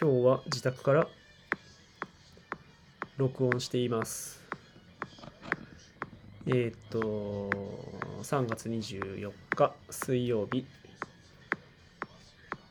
[0.00, 1.08] 今日は自宅から
[3.16, 4.40] 録音しています。
[6.46, 7.50] えーっと
[8.22, 10.64] 3月24日水曜日。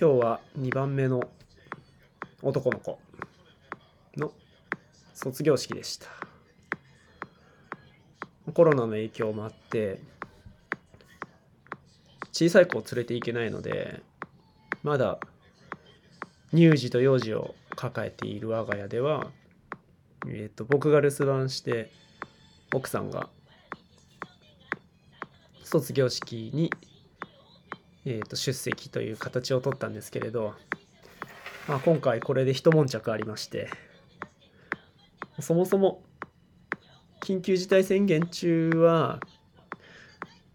[0.00, 1.28] 今日は2番目の
[2.40, 3.00] 男の子
[4.16, 4.32] の
[5.12, 6.06] 卒業式でした。
[8.54, 9.98] コロナの影響もあって
[12.30, 14.02] 小さい子を連れていけないので
[14.84, 15.18] まだ
[16.52, 19.26] 乳児と幼児を抱えている我が家では、
[20.26, 21.90] えー、と僕が留守番して
[22.74, 23.28] 奥さんが
[25.62, 26.72] 卒業式に、
[28.06, 30.54] えー、と出席という形を取ったんですけれど、
[31.68, 33.68] まあ、今回これで一悶着ありまして
[35.40, 36.02] そもそも
[37.20, 39.20] 緊急事態宣言中は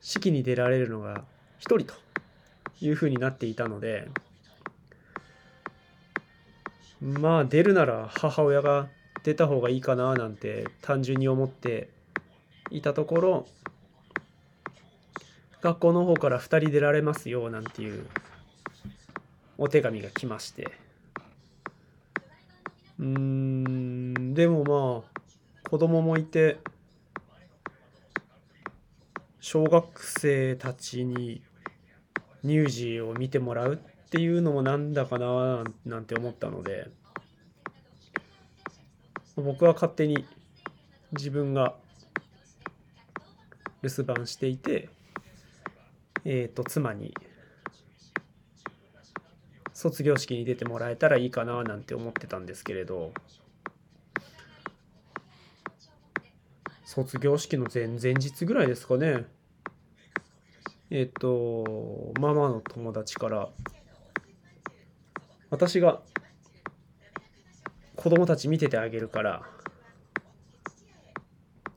[0.00, 1.24] 式に出られるのが
[1.60, 1.94] 1人と
[2.80, 4.08] いうふうになっていたので
[7.02, 8.88] まあ出るなら母親が
[9.24, 11.90] 出た方がいいかななんて単純に思って
[12.70, 13.46] いたところ
[15.60, 18.06] 学校の方から2人出られますよなんていう
[19.58, 20.70] お手紙が来まして。
[22.98, 25.20] うーんでもまあ
[25.68, 26.58] 子供もいて
[29.40, 31.42] 小学生たちに
[32.44, 36.90] 乳児を見てもらうっていうのもなんだかななんて思ったので
[39.36, 40.26] 僕は勝手に
[41.12, 41.74] 自分が
[43.80, 44.90] 留守番していて
[46.26, 47.14] えっ、と妻に
[49.72, 53.14] 卒業式に出てもらえたらいいかななんて思ってたんですけれど
[56.84, 59.24] 卒業式の前々日ぐらいですかね。
[60.90, 63.48] えっ、とママの友達から
[65.52, 66.00] 私が
[67.94, 69.42] 子供たち見ててあげるから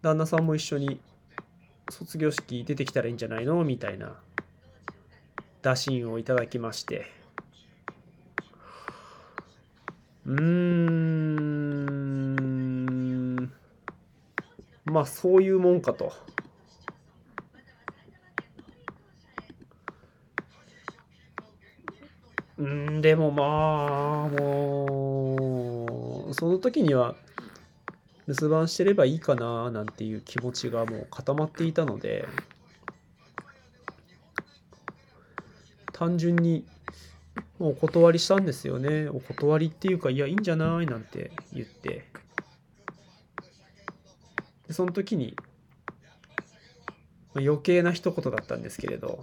[0.00, 1.00] 旦那さんも一緒に
[1.90, 3.64] 卒業式出てきたらいいんじゃないの？
[3.64, 4.14] みたいな
[5.60, 7.06] 打診をいただきまして。
[10.24, 11.74] うーん。
[14.84, 16.12] まあそういうもんかと。
[23.04, 27.14] でもまあもうその時には
[28.26, 32.26] 留守番してればいいかななんていう気持ちがもう固まっていたので
[35.92, 36.64] 単純に
[37.58, 39.06] もうお断りしたんですよね。
[39.10, 40.86] お断りっていうかいやいいんじゃない？
[40.86, 42.06] なんて言って。
[44.66, 45.36] でその時に
[47.34, 49.22] まあ余計な一言だったんですけれど。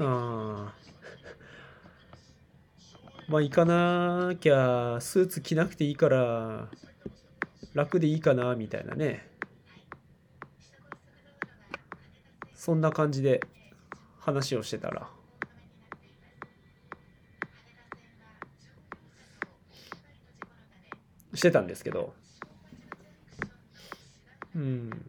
[0.00, 0.88] ああ。
[3.28, 6.68] まあ行かなきゃスーツ着なくていいから
[7.74, 9.28] 楽でいいかなみたいなね。
[12.54, 13.40] そんな感じで
[14.18, 15.08] 話をしてたら。
[21.34, 22.14] してたんですけど。
[24.56, 25.07] うん。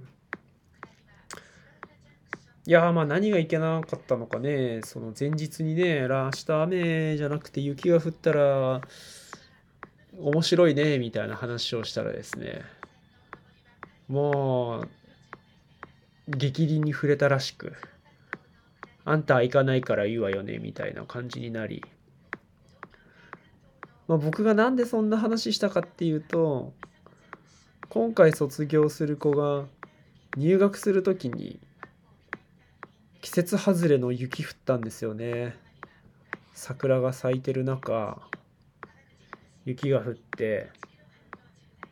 [2.68, 8.81] いやまあ何がいけなかったのかね、その前日にね、ら明日雨じゃなくて雪が降ったら
[10.18, 12.62] 面白いね、みたいな話をしたらですね、
[14.08, 14.90] もう、
[16.28, 17.74] 激鱗に触れたらしく、
[19.06, 21.84] あんた行かないからいいわよね、みたいな感じになり、
[24.08, 26.74] まあ、僕がなんでそんな話したかっていうと、
[27.88, 29.66] 今回卒業する子が
[30.36, 31.59] 入学するときに、
[33.22, 35.56] 季節外れの雪降ったんですよね。
[36.53, 38.19] 桜が咲いてる中
[39.66, 40.69] 雪が降って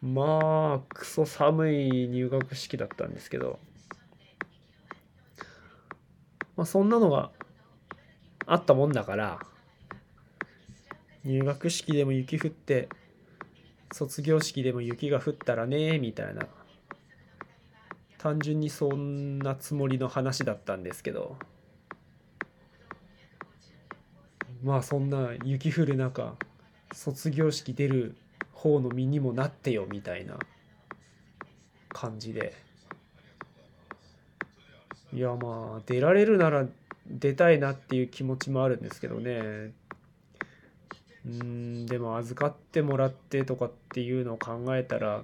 [0.01, 3.59] まあクソ寒い入学式だったんですけど。
[6.55, 7.29] まあそんなのが
[8.47, 9.39] あったもんだから
[11.23, 12.89] 入学式でも雪降って
[13.91, 16.47] 卒業式でも雪が降ったらねみたいな。
[18.17, 21.37] 単純にそんなつもりの話だったんですけど。
[24.63, 26.35] まあそんな雪降る中
[26.91, 28.15] 卒業式出る
[28.53, 30.39] 方の身にもなってよみたいな
[31.89, 32.53] 感じで。
[35.13, 36.67] いやまあ出られるなら
[37.07, 39.71] 出たいなっていう気持ちもあるんですけどね。
[41.25, 45.23] うんでも預かってもらってとかっていうのを考えたら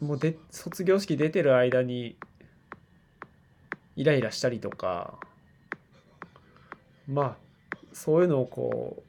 [0.00, 2.16] もうで卒業式出てる間に
[3.96, 5.18] イライラしたりとか
[7.08, 7.36] まあ
[7.92, 9.02] そういうのをこ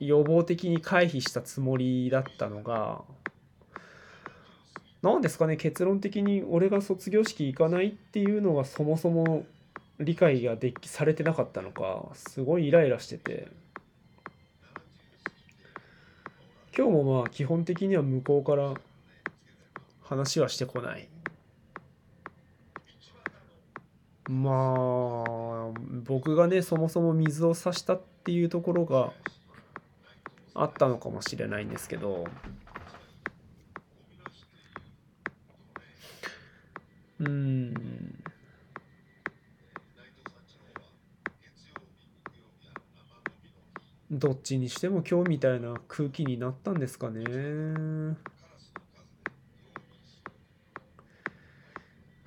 [0.00, 3.02] う予防的に回避したつもりだったのが
[5.02, 9.44] 何ですかね結論的に俺が卒業式行かないっていうのがそもそも
[10.00, 13.61] 理解ができされてなかったのかすごいイライラしてて。
[16.74, 18.74] 今日もまあ基本的には向こうから
[20.00, 21.08] 話はしてこない。
[24.28, 25.70] まあ
[26.04, 29.12] 僕がねそもそも水を差したっていうところが
[30.54, 32.24] あったのかもしれないんですけど。
[37.20, 38.21] うん。
[44.12, 47.24] どっちにしても今日みたいな空気になったんですかね。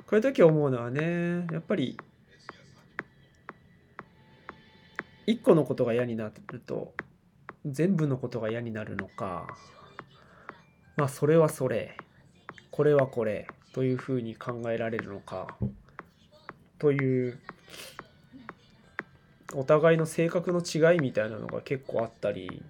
[0.07, 1.97] こういう時思うのはねやっぱり
[5.27, 6.93] 一個のことが嫌になると
[7.65, 9.47] 全部のことが嫌になるのか
[10.95, 11.97] まあそれはそれ
[12.71, 15.55] これはこれというふうに考えられるのか
[16.77, 17.39] という
[19.57, 22.61] お互いの性格の違いみたいなのが結構あったり。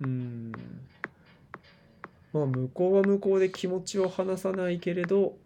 [0.00, 0.52] うん。
[2.32, 5.36] まあ向こうは向こうで気持ちを話さないけれど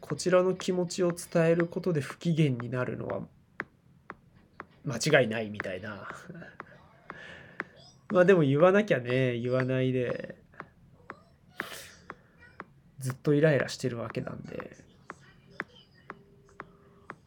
[0.00, 3.20] こちらの気持ちを伝えることで不機嫌になるのは
[4.84, 6.08] 間違いないみたいな。
[8.10, 10.36] まあでも言わなきゃね言わないで。
[13.06, 14.76] ずっとイライラしてるわけなんで、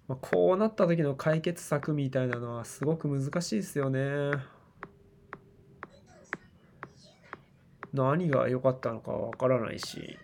[0.10, 4.32] まあ、こうなった時の解決策みたいなのはすごく難しいですよね。
[7.94, 10.18] 何が良かったのかわからないし。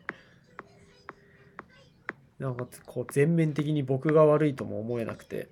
[2.38, 5.48] なんかこう全面的に僕が悪いとも思えなくて。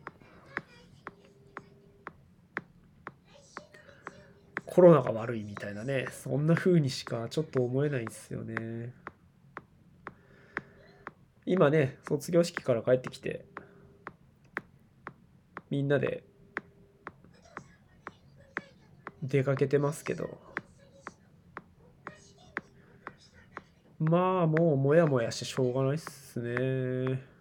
[4.73, 8.91] コロナが悪いみたいなねそんな風にしかちょっと思えないですよね。
[11.45, 13.45] 今ね卒業式から帰ってきて
[15.69, 16.23] みんなで
[19.21, 20.39] 出かけてますけど。
[23.99, 27.32] まあもうモヤモヤしてしょうがないっすね。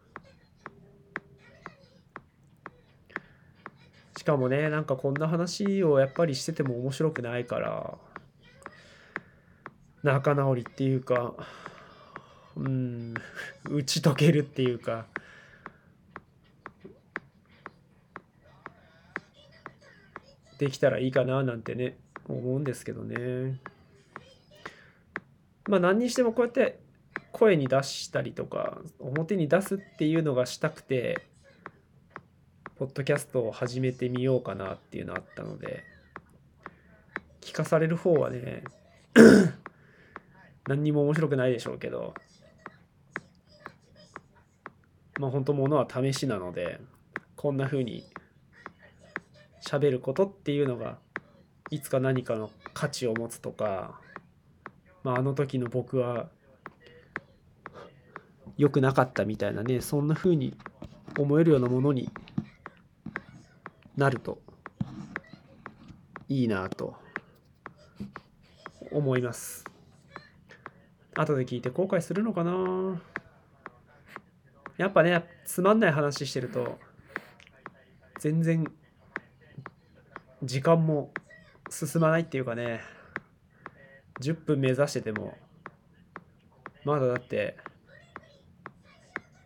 [4.22, 7.98] しかもねなんかこんな話をやっぱりしてても面白くないから
[10.04, 11.34] 仲直りっていうか
[12.54, 13.14] うん
[13.68, 15.06] 打ち解けるっていうか。
[20.60, 21.96] できたらいいかななんてね
[22.28, 23.58] 思うんですけどね。
[25.66, 26.78] まあ何にしてもこうやって
[27.32, 31.31] 声に出したりとか表に出すっていうのがしたくて
[32.78, 35.84] ポッドキャストを始めてみようかなっていうのあったので
[37.40, 38.64] 聞かされる方はね
[40.66, 42.14] 何にも面白くないでしょうけど
[45.18, 46.80] まあ本当ものは試しなので
[47.36, 48.04] こんな風に
[49.60, 50.98] 喋ることっていうのが
[51.70, 54.00] いつか何かの価値を持つとか、
[55.04, 56.28] まあ、あの時の僕は
[58.56, 60.56] 良くなかったみたいなねそんな風に
[61.18, 62.10] 思えるようなものに
[64.02, 64.42] なると
[66.28, 66.96] いいなと
[68.90, 69.64] 思います。
[71.14, 73.00] 後で聞いて後悔するのかな。
[74.76, 76.80] やっぱねつまんない話してると
[78.18, 78.64] 全然
[80.42, 81.12] 時間も
[81.70, 82.80] 進まないっていうかね
[84.20, 85.38] 10分目指してても
[86.84, 87.56] まだだって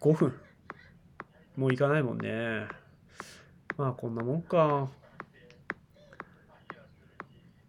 [0.00, 0.34] 5分
[1.56, 2.85] もういかないもんね。
[3.76, 4.88] まあこんなもんか。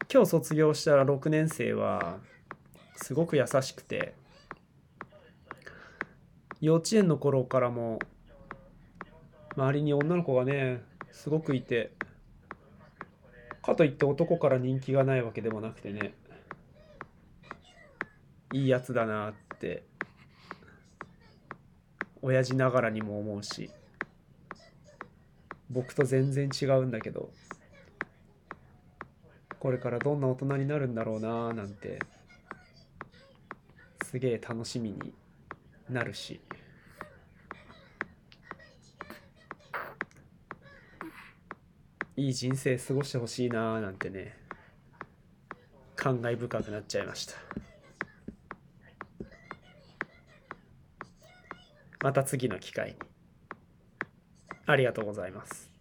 [0.10, 2.20] 今日卒業したら6年生は
[2.96, 4.14] すごく優しくて
[6.62, 8.00] 幼稚園の頃からも
[9.56, 11.92] 周りに女の子がねすごくいて
[13.62, 16.14] かといって男から人気がないわけでもなくてね
[18.54, 19.84] いいやつだなって
[22.22, 23.70] 親父ながらにも思うし
[25.70, 27.30] 僕と全然違うんだけど
[29.60, 32.00] これからどんな大人になるんだろうなーなんて
[34.06, 35.14] すげえ楽しみに
[35.90, 36.40] なるし
[42.16, 44.38] いい人生過ごしてほしいなーなんてね
[45.96, 47.34] 感慨深くなっちゃいました
[52.04, 53.07] また次の機会に。
[54.68, 55.77] ありがとうございます。